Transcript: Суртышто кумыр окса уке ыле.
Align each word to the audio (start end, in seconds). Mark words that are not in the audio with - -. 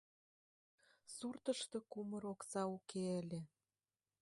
Суртышто 1.15 1.77
кумыр 1.91 2.23
окса 2.33 2.63
уке 2.75 3.03
ыле. 3.21 3.39